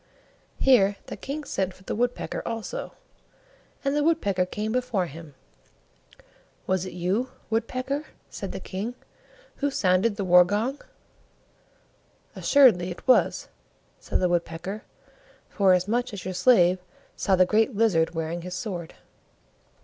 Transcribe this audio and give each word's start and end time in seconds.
Here 0.57 0.95
the 1.05 1.15
King 1.15 1.43
sent 1.43 1.75
for 1.75 1.83
the 1.83 1.93
Woodpecker 1.93 2.41
also, 2.43 2.93
and 3.85 3.95
the 3.95 4.03
Woodpecker 4.03 4.47
came 4.47 4.71
before 4.71 5.05
him. 5.05 5.35
"Was 6.65 6.87
it 6.87 6.93
you, 6.93 7.29
Woodpecker," 7.51 8.05
said 8.27 8.51
the 8.51 8.59
King, 8.59 8.95
"who 9.57 9.69
sounded 9.69 10.15
the 10.15 10.25
war 10.25 10.43
gong?" 10.43 10.81
"Assuredly 12.35 12.89
it 12.89 13.07
was," 13.07 13.47
said 13.99 14.19
the 14.21 14.27
Woodpecker, 14.29 14.81
"forasmuch 15.49 16.13
as 16.13 16.25
your 16.25 16.33
slave 16.33 16.79
saw 17.15 17.35
the 17.35 17.45
Great 17.45 17.75
Lizard 17.75 18.15
wearing 18.15 18.41
his 18.41 18.55
sword." 18.55 18.95